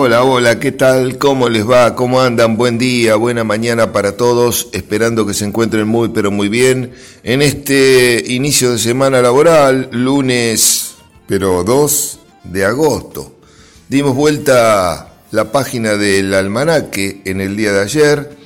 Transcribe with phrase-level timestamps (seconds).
[0.00, 1.18] Hola, hola, ¿qué tal?
[1.18, 1.96] ¿Cómo les va?
[1.96, 2.56] ¿Cómo andan?
[2.56, 6.92] Buen día, buena mañana para todos, esperando que se encuentren muy, pero muy bien
[7.24, 10.94] en este inicio de semana laboral, lunes,
[11.26, 13.32] pero 2 de agosto.
[13.88, 18.36] Dimos vuelta la página del almanaque en el día de ayer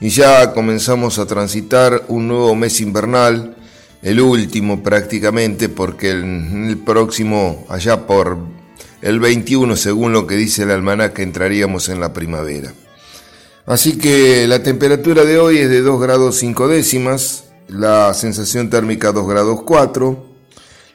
[0.00, 3.56] y ya comenzamos a transitar un nuevo mes invernal,
[4.00, 8.53] el último prácticamente, porque el, el próximo, allá por
[9.04, 12.72] el 21, según lo que dice el almanaque, entraríamos en la primavera.
[13.66, 19.12] Así que la temperatura de hoy es de 2 grados 5 décimas, la sensación térmica
[19.12, 20.26] 2 grados 4,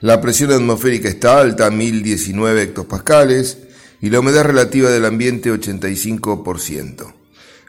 [0.02, 3.59] la presión atmosférica está alta, 1019 hectopascales,
[4.02, 7.14] y la humedad relativa del ambiente 85%.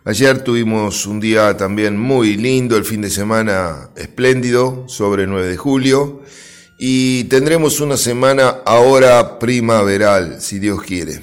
[0.06, 5.56] Ayer tuvimos un día también muy lindo, el fin de semana espléndido, sobre 9 de
[5.58, 6.22] julio,
[6.82, 11.20] y tendremos una semana ahora primaveral, si Dios quiere.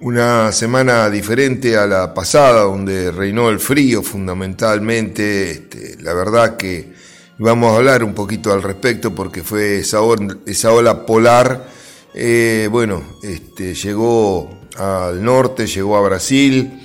[0.00, 5.52] Una semana diferente a la pasada, donde reinó el frío fundamentalmente.
[5.52, 6.92] Este, la verdad que
[7.38, 11.66] vamos a hablar un poquito al respecto porque fue esa, ola polar.
[12.12, 16.78] Eh, bueno, este, llegó al norte, llegó a Brasil,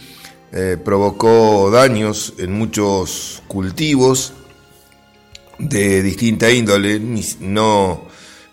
[0.53, 4.35] eh, provocó daños en muchos cultivos
[5.61, 6.99] de distinta índole,
[7.39, 8.07] no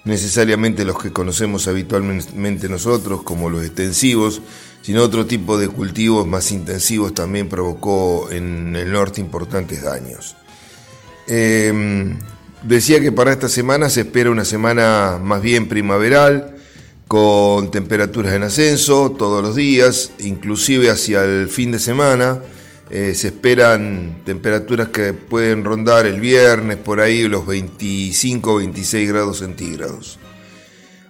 [0.04, 4.40] necesariamente los que conocemos habitualmente nosotros, como los extensivos,
[4.82, 10.36] sino otro tipo de cultivos más intensivos también provocó en el norte importantes daños.
[11.26, 12.18] Em,
[12.62, 16.56] decía que para esta semana se espera una semana más bien primaveral,
[17.06, 22.40] con temperaturas en ascenso todos los días, inclusive hacia el fin de semana,
[22.90, 29.38] eh, se esperan temperaturas que pueden rondar el viernes por ahí los 25 26 grados
[29.38, 30.18] centígrados.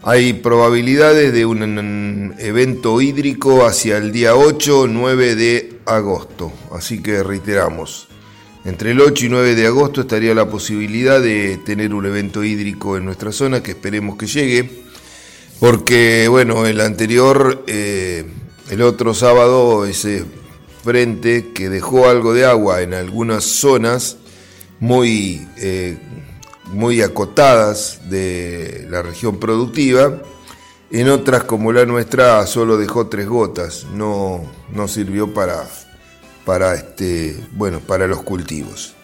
[0.02, 6.52] Hay probabilidades de un evento hídrico hacia el día 8 9 de agosto.
[6.72, 8.08] Así que reiteramos,
[8.64, 12.96] entre el 8 y 9 de agosto estaría la posibilidad de tener un evento hídrico
[12.96, 14.70] en nuestra zona que esperemos que llegue.
[15.60, 18.24] Porque, bueno, el anterior, eh,
[18.70, 20.24] el otro sábado, ese
[20.82, 24.16] frente que dejó algo de agua en algunas zonas
[24.80, 25.98] muy, eh,
[26.66, 30.22] muy acotadas de la región productiva,
[30.90, 35.68] en otras como la nuestra solo dejó tres gotas, no, no sirvió para,
[36.44, 38.94] para, este, bueno, para los cultivos.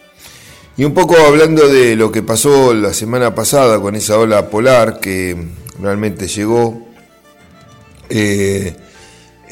[0.77, 4.99] Y un poco hablando de lo que pasó la semana pasada con esa ola polar
[4.99, 5.37] que
[5.81, 6.83] realmente llegó,
[8.09, 8.75] eh,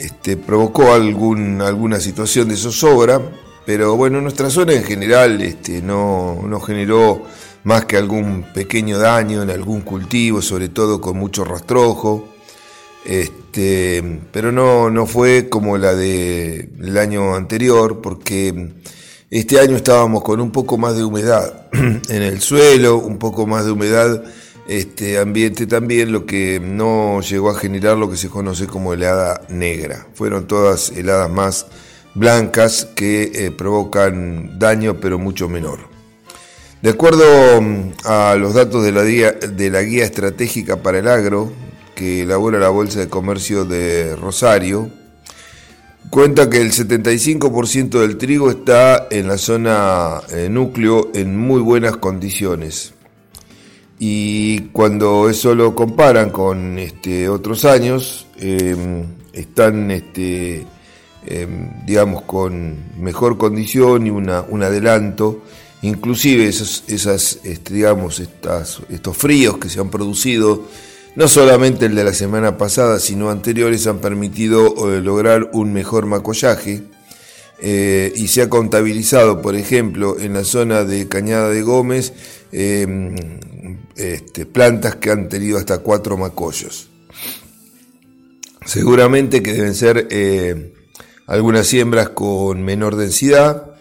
[0.03, 3.23] este, provocó algún, alguna situación de zozobra,
[3.65, 7.23] pero bueno, nuestra zona en general este, no, no, generó
[7.63, 12.29] más que algún pequeño daño en algún cultivo, sobre todo con mucho rastrojo,
[13.05, 18.73] este, pero no, no fue como la del año anterior, porque
[19.31, 23.65] este año estábamos con un poco más de humedad en el suelo, un poco más
[23.67, 24.25] de humedad
[24.67, 29.43] este ambiente también, lo que no llegó a generar lo que se conoce como helada
[29.49, 30.07] negra.
[30.15, 31.67] Fueron todas heladas más
[32.15, 35.81] blancas que eh, provocan daño pero mucho menor.
[36.81, 41.09] De acuerdo mm, a los datos de la, guía, de la guía estratégica para el
[41.09, 41.53] agro
[41.95, 44.91] que elabora la Bolsa de Comercio de Rosario,
[46.11, 51.97] cuenta que el 75% del trigo está en la zona eh, núcleo en muy buenas
[51.99, 52.95] condiciones
[54.05, 60.67] y cuando eso lo comparan con este, otros años, em, están, este,
[61.25, 65.43] em, digamos, con mejor condición y una, un adelanto.
[65.83, 70.65] Inclusive esos, esas, este, digamos, estas, estos fríos que se han producido,
[71.15, 76.07] no solamente el de la semana pasada, sino anteriores, han permitido eh, lograr un mejor
[76.07, 76.83] macollaje.
[77.61, 82.13] Eh, y se ha contabilizado, por ejemplo, en la zona de Cañada de Gómez,
[82.51, 83.15] em,
[83.97, 86.89] este, plantas que han tenido hasta cuatro macollos.
[88.65, 90.73] Seguramente que deben ser eh,
[91.27, 93.73] algunas siembras con menor densidad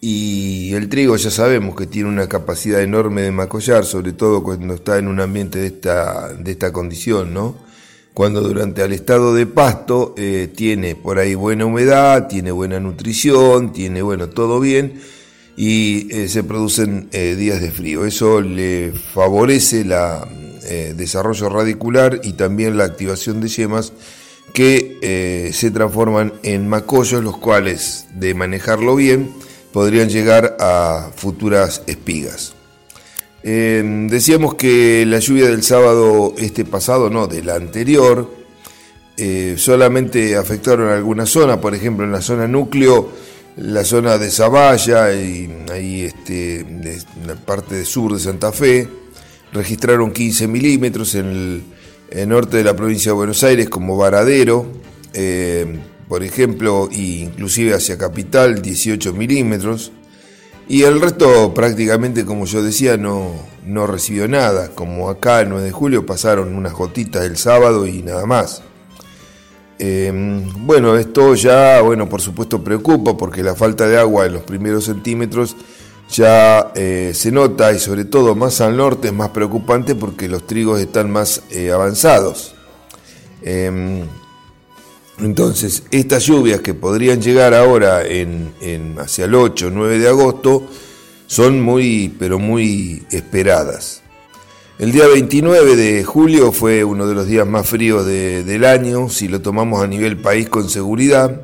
[0.00, 4.74] y el trigo ya sabemos que tiene una capacidad enorme de macollar, sobre todo cuando
[4.74, 7.69] está en un ambiente de esta, de esta condición, ¿no?
[8.14, 13.72] Cuando durante el estado de pasto eh, tiene por ahí buena humedad, tiene buena nutrición,
[13.72, 15.00] tiene bueno todo bien,
[15.56, 18.04] y eh, se producen eh, días de frío.
[18.04, 23.92] Eso le favorece el desarrollo radicular y también la activación de yemas
[24.52, 29.30] que se transforman en macollos, los cuales, de manejarlo bien,
[29.72, 32.54] podrían llegar a futuras espigas.
[33.42, 38.40] Decíamos que la lluvia del sábado este pasado, no, del anterior,
[39.22, 43.10] eh, solamente afectaron algunas zonas, por ejemplo en la zona núcleo,
[43.56, 46.64] la zona de Zavalla y ahí este,
[47.26, 48.88] la parte sur de Santa Fe,
[49.52, 51.62] registraron 15 milímetros en
[52.10, 54.66] el, norte de la provincia de Buenos Aires como Varadero,
[55.12, 55.66] eh,
[56.08, 59.92] por ejemplo, e inclusive hacia Capital 18 milímetros,
[60.70, 63.32] y el resto prácticamente, como yo decía, no,
[63.66, 68.04] no recibió nada, como acá el 9 de julio pasaron unas gotitas el sábado y
[68.04, 68.62] nada más.
[69.80, 74.42] Em, bueno, esto ya, bueno, por supuesto preocupa porque la falta de agua en los
[74.44, 75.56] primeros centímetros
[76.08, 80.46] ya eh, se nota y sobre todo más al norte es más preocupante porque los
[80.46, 82.54] trigos están más eh, avanzados.
[85.22, 88.52] Entonces, estas lluvias que podrían llegar ahora en,
[88.98, 90.66] hacia el 8 o 9 de agosto
[91.26, 94.02] son muy, pero muy esperadas.
[94.78, 99.28] El día 29 de julio fue uno de los días más fríos del año, si
[99.28, 101.42] lo tomamos a nivel país con seguridad,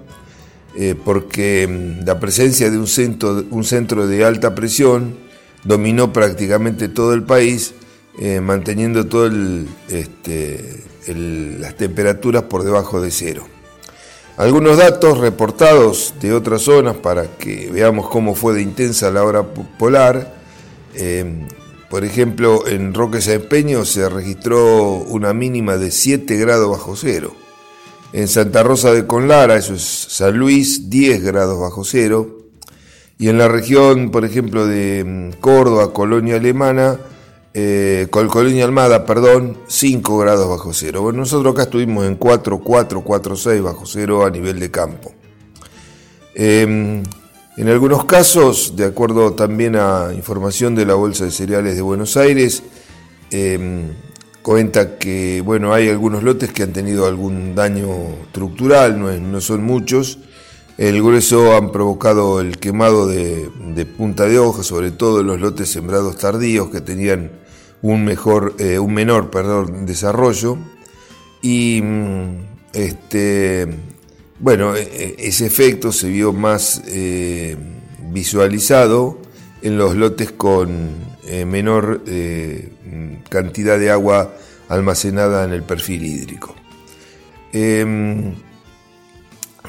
[0.75, 5.17] eh, porque mm, la presencia de un centro, un centro de alta presión
[5.65, 7.75] dominó prácticamente todo el país,
[8.19, 9.35] eh, manteniendo todas
[9.91, 13.47] este, las temperaturas por debajo de cero.
[14.37, 19.43] Algunos datos reportados de otras zonas para que veamos cómo fue de intensa la hora
[19.79, 20.35] polar.
[20.95, 21.47] Eh,
[21.89, 27.33] por ejemplo, en Roque Peño se registró una mínima de 7 grados bajo cero.
[28.13, 32.37] En Santa Rosa de Conlara, eso es San Luis, 10 grados bajo cero.
[33.19, 36.99] Y en la región, por ejemplo, de mm, Córdoba, Colonia Alemana,
[37.59, 41.01] eh, Colonia Almada, perdón, 5 grados bajo cero.
[41.01, 45.15] Bueno, nosotros acá estuvimos en 4, 4, 4, 6 bajo cero a nivel de campo.
[46.35, 47.03] Eh,
[47.57, 52.19] en algunos casos, de acuerdo también a información de la Bolsa de Cereales de Buenos
[52.19, 52.63] Aires,
[53.31, 53.95] em,
[54.43, 57.89] cuenta que bueno, hay algunos lotes que han tenido algún daño
[58.27, 60.19] estructural, no, son muchos.
[60.77, 63.51] El grueso han provocado el quemado de,
[63.97, 67.46] punta de hoja, sobre todo los lotes sembrados tardíos que tenían
[67.93, 69.31] un, mejor, eh, un menor
[69.85, 70.59] desarrollo.
[71.43, 72.37] Y mm,
[72.73, 73.67] este,
[74.39, 77.57] bueno, e, e, ese efecto se vio más eh,
[78.13, 79.19] visualizado
[79.63, 80.91] en los lotes con
[81.27, 82.71] eh, menor eh,
[83.29, 84.35] cantidad de agua
[84.69, 86.55] almacenada en el perfil hídrico.
[87.53, 88.35] Em,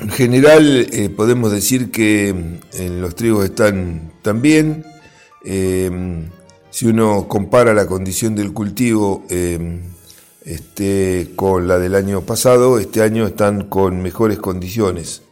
[0.01, 2.59] en general podemos decir que
[2.99, 4.85] los trigos están también.
[5.43, 6.29] Em,
[6.77, 9.81] si uno compara la condición del cultivo em,
[10.45, 15.24] este, con la del año pasado, este año están con mejores condiciones,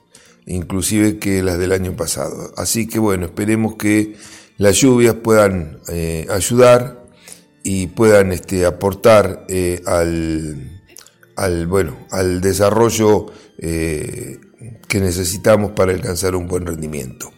[0.47, 2.51] inclusive que las del año pasado.
[2.57, 4.15] Así que bueno, esperemos que
[4.57, 7.05] las lluvias puedan eh, ayudar
[7.61, 13.27] y puedan este, aportar eh, al, bueno, al desarrollo
[13.59, 14.39] eh,
[14.87, 17.31] que necesitamos para alcanzar un buen rendimiento.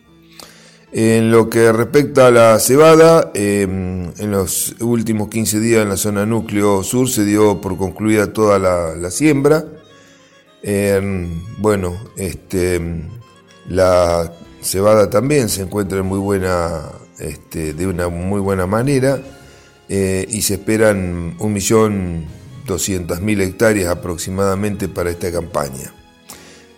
[1.00, 5.98] En lo que respecta a la cebada, em, en los últimos 15 días en la
[5.98, 9.64] zona núcleo sur se dio por concluida toda la, siembra.
[10.64, 12.82] Em, bueno, este,
[13.70, 16.82] la cebada también se encuentra en muy buena,
[17.20, 19.22] este, de una muy buena manera
[19.88, 25.94] eh, y se esperan 1.200.000 hectáreas aproximadamente para esta campaña.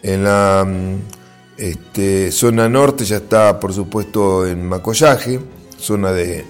[0.04, 0.68] En la
[1.60, 5.42] este, zona norte ya está, por supuesto, en Macollaje,
[5.78, 6.46] zona de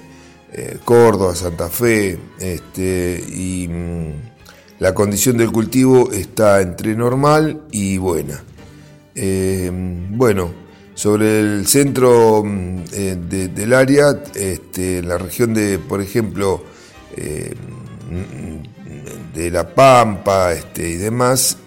[0.53, 4.11] eh, Córdoba, Santa Fe, este, y mm,
[4.77, 8.43] la condición del cultivo está entre normal y buena.
[9.15, 9.71] Eh,
[10.11, 10.51] bueno,
[10.93, 13.17] sobre el centro mm, eh,
[13.51, 16.63] del área, este, la región de, por ejemplo,
[17.17, 18.59] mm,
[19.35, 21.57] de La Pampa este, y demás,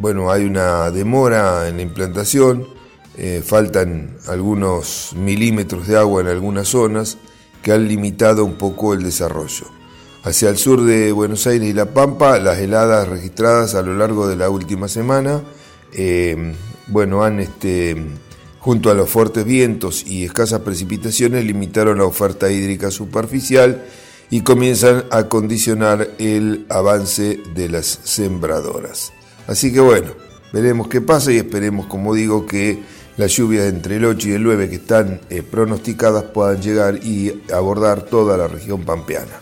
[0.00, 2.66] bueno, hay una demora en la implantación,
[3.16, 7.18] eh, faltan algunos milímetros de agua en algunas zonas
[7.62, 9.66] que han limitado un poco el desarrollo.
[10.22, 14.28] Hacia el sur de Buenos Aires y La Pampa, las heladas registradas a lo largo
[14.28, 15.42] de la última semana,
[15.92, 16.54] eh,
[16.86, 17.96] bueno, han este,
[18.58, 23.84] junto a los fuertes vientos y escasas precipitaciones, limitaron la oferta hídrica superficial
[24.30, 29.12] y comienzan a condicionar el avance de las sembradoras.
[29.50, 30.12] Así que bueno,
[30.52, 32.84] veremos qué pasa y esperemos, como digo, que
[33.16, 37.42] las lluvias entre el 8 y el 9 que están eh, pronosticadas puedan llegar y
[37.52, 39.40] abordar toda la región pampeana.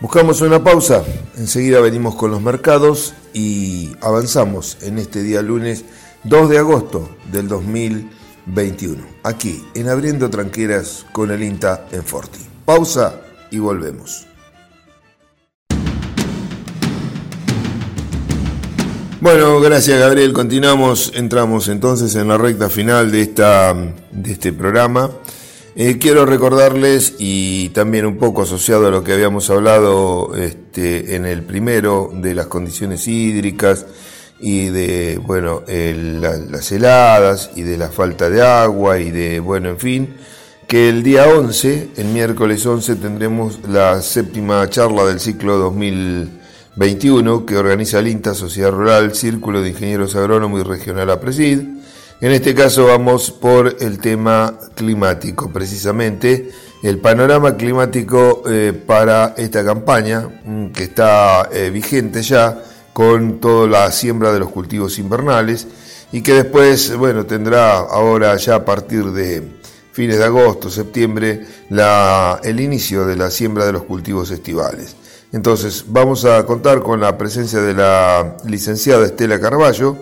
[0.00, 1.04] Buscamos una pausa,
[1.36, 5.84] enseguida venimos con los mercados y avanzamos en este día lunes
[6.24, 12.40] 2 de agosto del 2021, aquí en Abriendo Tranqueras con el INTA en Forti.
[12.64, 14.31] Pausa y volvemos.
[19.22, 20.32] Bueno, gracias Gabriel.
[20.32, 25.12] Continuamos, entramos entonces en la recta final de, esta, de este programa.
[25.76, 31.24] Eh, quiero recordarles, y también un poco asociado a lo que habíamos hablado este, en
[31.24, 33.86] el primero, de las condiciones hídricas
[34.40, 39.78] y de, bueno, las heladas y de la falta de agua y de, bueno, en
[39.78, 40.16] fin,
[40.66, 46.41] que el día 11, el miércoles 11, tendremos la séptima charla del ciclo 2000.
[46.76, 51.60] 21 que organiza el INTA Sociedad Rural, Círculo de Ingenieros Agrónomos y Regional APRESID.
[52.20, 56.50] En este caso vamos por el tema climático, precisamente
[56.82, 62.62] el panorama climático eh, para esta campaña mm, que está eh, vigente ya
[62.92, 65.66] con toda la siembra de los cultivos invernales
[66.10, 69.60] y que después, bueno, tendrá ahora ya a partir de
[69.92, 71.46] fines de agosto, septiembre,
[72.42, 74.96] el inicio de la siembra de los cultivos estivales.
[75.32, 79.96] Entonces, vamos a contar con la presencia de la licenciada Estela Carballo,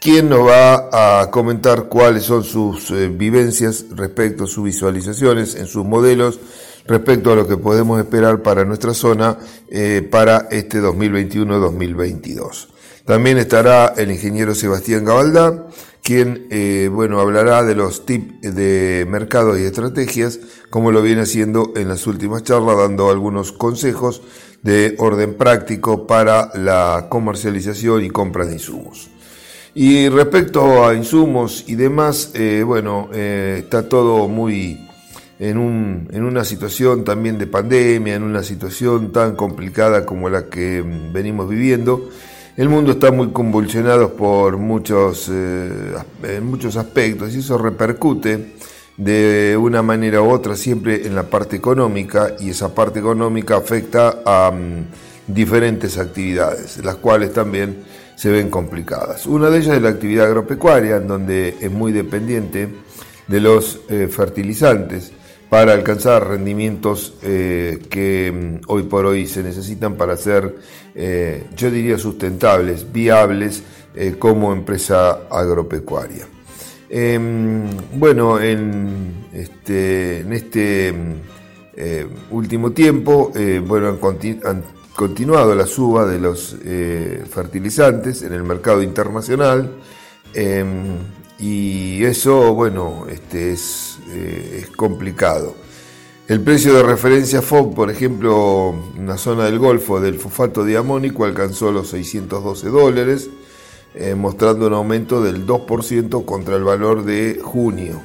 [0.00, 5.66] quien nos va a comentar cuáles son sus eh, vivencias respecto a sus visualizaciones en
[5.66, 6.40] sus modelos,
[6.86, 9.36] respecto a lo que podemos esperar para nuestra zona
[9.68, 12.68] eh, para este 2021-2022.
[13.04, 15.66] También estará el ingeniero Sebastián Gabaldá,
[16.02, 21.72] quien eh, bueno, hablará de los tips de mercado y estrategias, como lo viene haciendo
[21.76, 24.22] en las últimas charlas, dando algunos consejos
[24.62, 29.10] de orden práctico para la comercialización y compra de insumos.
[29.74, 34.88] Y respecto a insumos y demás, eh, bueno, eh, está todo muy
[35.38, 40.46] en, un, en una situación también de pandemia, en una situación tan complicada como la
[40.46, 42.10] que mm, venimos viviendo.
[42.56, 48.54] El mundo está muy convulsionado por muchos, eh, en muchos aspectos y eso repercute
[48.96, 54.22] de una manera u otra siempre en la parte económica y esa parte económica afecta
[54.24, 54.84] a mm,
[55.26, 57.84] diferentes actividades, las cuales también
[58.16, 59.26] se ven complicadas.
[59.26, 62.68] Una de ellas es la actividad agropecuaria, en donde es muy dependiente
[63.26, 65.12] de los eh, fertilizantes
[65.48, 70.56] para alcanzar rendimientos eh, que mm, hoy por hoy se necesitan para ser,
[70.94, 73.62] eh, yo diría, sustentables, viables
[74.18, 76.24] como empresa agropecuaria.
[76.92, 80.92] Em, bueno, en este, este
[81.76, 83.96] eh, último tiempo, eh, bueno,
[84.44, 84.64] han,
[84.96, 89.70] continuado la suba de los eh, fertilizantes en el mercado internacional
[90.34, 90.96] em,
[91.38, 95.54] y eso, bueno, este es, es complicado.
[96.26, 101.24] El precio de referencia FOB, por ejemplo, en la zona del Golfo del fosfato diamónico
[101.24, 103.30] alcanzó los 612 dólares
[103.92, 108.00] eh, mostrando un aumento del 2% contra el valor de junio.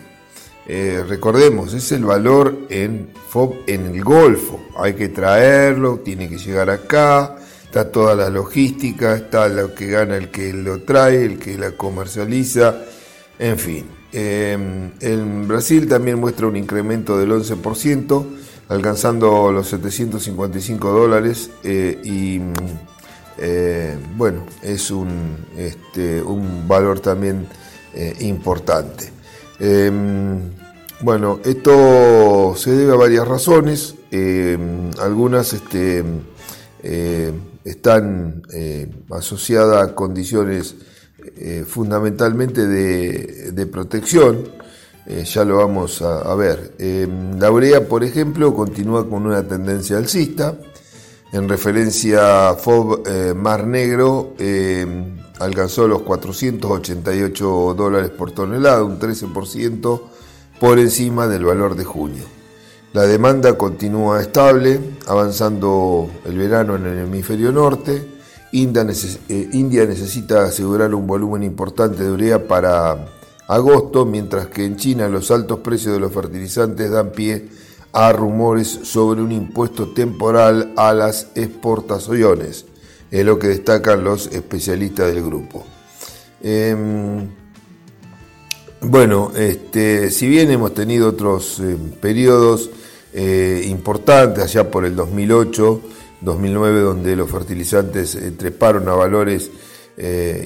[0.68, 4.60] Eh, recordemos, es el valor en FOB en el Golfo.
[4.78, 10.18] Hay que traerlo, tiene que llegar acá, está toda la logística, está lo que gana
[10.18, 12.82] el que lo trae, el que la comercializa,
[13.38, 13.86] en fin.
[14.12, 14.58] Eh,
[15.02, 18.26] en Brasil también muestra un incremento del 11%,
[18.70, 22.40] alcanzando los 755 dólares y
[23.38, 27.48] eh, bueno, es un, este, un valor también
[27.94, 29.12] eh, importante.
[29.60, 30.40] Em,
[31.02, 36.04] bueno, esto se debe a varias razones, em, algunas este,
[36.84, 38.44] eh, están
[39.12, 40.76] asociadas a condiciones
[41.66, 44.48] fundamentalmente de, protección,
[45.26, 46.74] ya lo vamos a, a ver.
[46.78, 50.56] Em, la urea, por ejemplo, continúa con una tendencia alcista,
[51.32, 54.86] en referencia a FOB eh, Mar Negro, eh,
[55.40, 60.02] alcanzó los 488 dólares por tonelada, un 13%
[60.60, 62.24] por encima del valor de junio.
[62.94, 68.08] La demanda continúa estable, avanzando el verano en el hemisferio norte.
[68.54, 68.88] India,
[69.28, 73.10] eh, India necesita asegurar un volumen importante de urea para
[73.48, 77.65] agosto, mientras que en China los altos precios de los fertilizantes dan pie a
[78.14, 82.66] rumores sobre un impuesto temporal a las exportaciones,
[83.10, 85.64] es lo que destacan los especialistas del grupo.
[86.42, 87.28] Em,
[88.82, 92.70] bueno, este, si bien hemos tenido otros eh, periodos
[93.14, 95.82] eh, importantes, allá por el 2008,
[96.22, 99.50] 2009, donde los fertilizantes eh, treparon a valores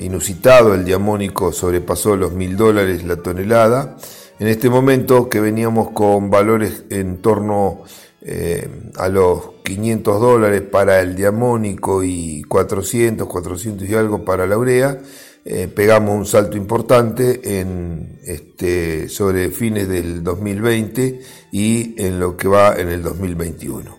[0.02, 3.98] inusitados, el diamónico sobrepasó los mil dólares la tonelada,
[4.40, 7.84] en este momento que veníamos con valores en torno
[8.22, 14.58] eh, a los 500 dólares para el diamónico y 400, 400 y algo para la
[14.58, 15.02] urea,
[15.44, 17.42] eh, pegamos un salto importante
[18.24, 21.20] este, sobre fines del 2020
[21.52, 23.98] y en lo que va en el 2021.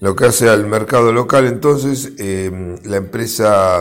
[0.00, 3.78] Lo que hace al mercado local, entonces, eh, la empresa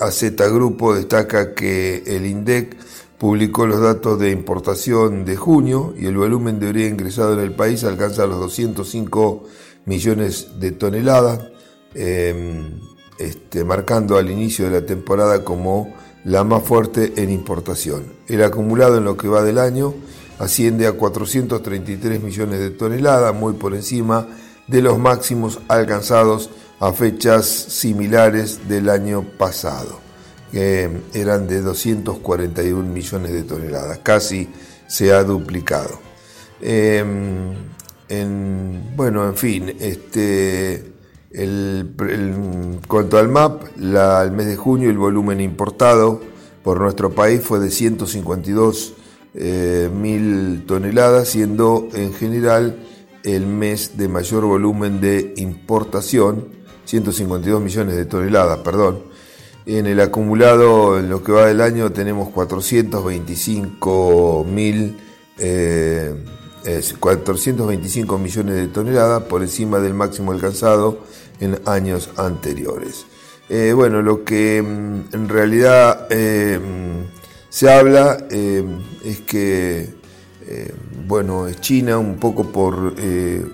[0.00, 2.76] AZ Grupo destaca que el INDEC
[3.18, 7.52] publicó los datos de importación de junio y el volumen de urea ingresado en el
[7.52, 9.44] país alcanza los 205
[9.86, 11.40] millones de toneladas,
[11.94, 12.80] em,
[13.18, 15.92] este, marcando al inicio de la temporada como
[16.24, 18.12] la más fuerte en importación.
[18.28, 19.94] El acumulado en lo que va del año
[20.38, 24.28] asciende a 433 millones de toneladas, muy por encima
[24.68, 29.98] de los máximos alcanzados a fechas similares del año pasado,
[30.50, 34.48] que eran de 241 millones de toneladas, casi
[34.86, 36.00] se ha duplicado.
[36.60, 37.54] Em,
[38.08, 40.92] en, bueno, en fin, este,
[42.86, 46.20] cuanto al MAP, el mes de junio el volumen importado
[46.62, 48.94] por nuestro país fue de 152
[49.34, 52.78] eh, mil toneladas, siendo en general
[53.24, 56.48] el mes de mayor volumen de importación,
[56.86, 59.07] 152 millones de toneladas, perdón.
[59.68, 64.96] En el acumulado, en lo que va del año, tenemos 425 mil,
[65.36, 71.04] 425 eh, millones de toneladas por encima del máximo alcanzado
[71.38, 73.06] en años anteriores.
[73.48, 76.08] Eh, bueno, lo que mm, en realidad
[77.50, 79.98] se habla es que
[80.50, 80.72] eh,
[81.06, 83.44] bueno, China un poco por eh,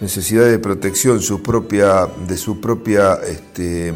[0.00, 3.94] necesidad de protección de su propia este,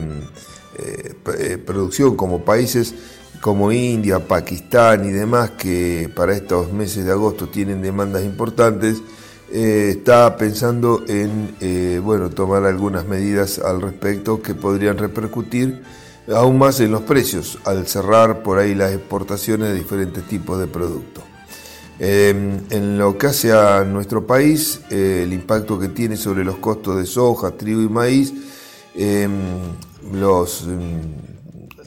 [0.78, 2.94] eh, producción como países
[3.40, 9.02] como India, Pakistán y demás que para estos meses de agosto tienen demandas importantes,
[9.52, 11.54] está pensando en
[12.02, 15.82] bueno, tomar algunas medidas al respecto que podrían repercutir
[16.34, 20.66] aún más en los precios al cerrar por ahí las exportaciones de diferentes tipos de
[20.66, 21.24] productos.
[21.98, 26.56] Em, en lo que hace a nuestro país, eh, el impacto que tiene sobre los
[26.56, 28.34] costos de soja, trigo y maíz,
[28.94, 29.30] em,
[30.12, 31.00] los, em,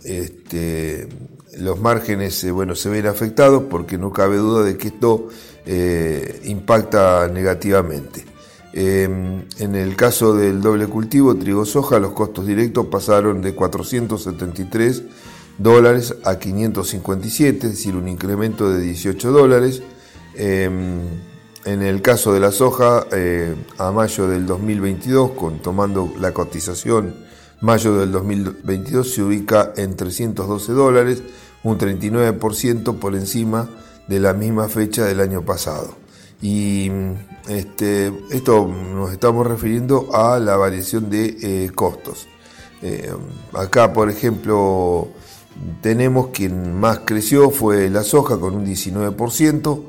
[0.03, 1.07] este,
[1.57, 5.27] los márgenes eh, bueno, se ven afectados porque no cabe duda de que esto
[5.65, 8.25] eh, impacta negativamente.
[8.71, 15.03] en el caso del doble cultivo, trigo-soja, los costos directos pasaron de 473
[15.59, 19.83] dólares a 557, es decir, un incremento de 18 dólares.
[20.35, 21.01] Em,
[21.65, 27.13] en el caso de la soja, eh, a mayo del 2022, con, tomando la cotización
[27.61, 31.23] mayo del 2022, se ubica en 312 dólares,
[31.63, 33.69] un 39% por encima
[34.07, 35.95] de la misma fecha del año pasado.
[36.41, 36.89] Y
[37.47, 42.27] este, esto nos estamos refiriendo a la variación de eh, costos.
[42.81, 43.11] Eh,
[43.53, 45.09] acá, por ejemplo,
[45.81, 49.83] tenemos quien más creció fue la soja con un 19%,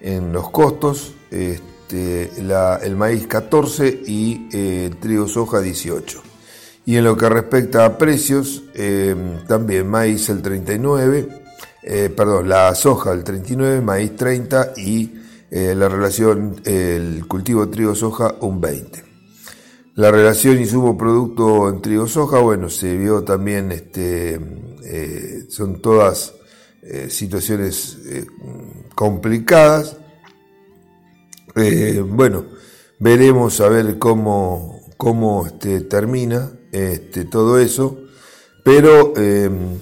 [0.00, 6.25] en los costos, este, el maíz 14 y eh, el trigo soja 18.
[6.86, 11.28] Y en lo que respecta a precios, em, también maíz el 39,
[11.82, 15.12] eh, perdón, la soja el 39, maíz 30 y
[15.50, 19.04] eh, la relación, el cultivo trigo-soja un 20.
[19.96, 24.38] La relación insumo-producto en trigo-soja, bueno, se vio también, este,
[25.48, 26.34] son todas
[27.08, 27.98] situaciones
[28.94, 29.96] complicadas.
[31.56, 32.44] Eh, bueno,
[32.98, 37.98] veremos a ver cómo, cómo este, termina este, todo eso.
[38.62, 39.78] Pero, em,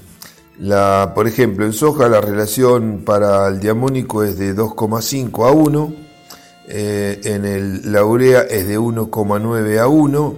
[0.58, 5.94] la, por ejemplo, en soja la relación para el diamónico es de 2,5 a 1.
[6.68, 10.34] Eh, en la urea es de 1,9 a 1.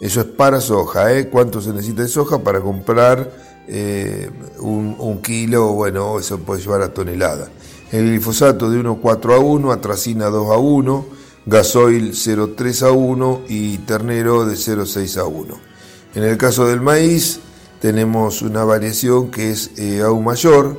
[0.00, 1.12] Eso es para soja.
[1.12, 1.28] ¿eh?
[1.28, 3.32] ¿Cuánto se necesita de soja para comprar
[3.66, 5.72] eh, un, un, kilo?
[5.72, 7.48] Bueno, eso puede llevar a tonelada
[7.92, 11.06] el glifosato de 1,4 a 1, atracina 2 a 1,
[11.46, 15.75] gasoil 0,3 a 1 y ternero de 0,6 a 1.
[16.16, 17.40] En el caso del maíz
[17.78, 20.78] tenemos una variación que es eh, aún mayor,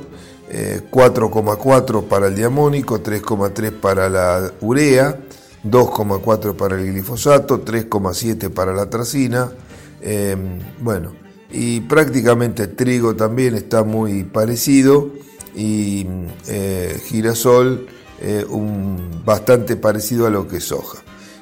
[0.90, 5.20] 4,4 eh, para el diamónico, 3,3 para la urea,
[5.62, 9.52] 2,4 para el glifosato, 3,7 para la tracina.
[10.00, 11.12] Em, bueno,
[11.52, 15.12] y prácticamente el trigo también está muy parecido
[15.54, 16.04] y
[16.48, 17.86] eh, girasol
[18.20, 20.98] eh, un, bastante parecido a lo que es soja.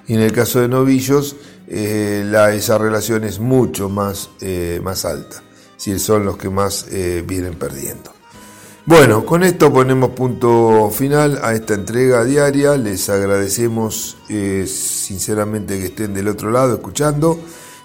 [0.06, 1.36] Y en el caso de novillos,
[1.68, 4.30] eh, la, esa relación es mucho más,
[4.82, 5.42] más alta,
[5.76, 6.86] si son los que más
[7.26, 8.16] vienen perdiendo.
[8.84, 12.76] Bueno, con esto ponemos punto final a esta entrega diaria.
[12.76, 17.36] Les agradecemos sinceramente que estén del otro lado escuchando.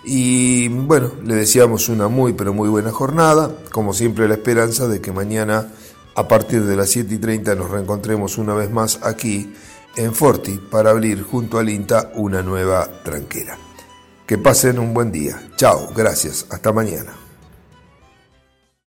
[0.04, 3.52] Y bueno, les deseamos una muy pero muy buena jornada.
[3.72, 5.70] Como siempre la esperanza de que mañana
[6.16, 9.54] a partir de las 7 y 30 nos reencontremos una vez más aquí
[9.96, 13.58] en Forti para abrir junto al INTA una nueva tranquera.
[14.26, 15.50] Que pasen un buen día.
[15.58, 17.21] Chao, gracias, hasta mañana.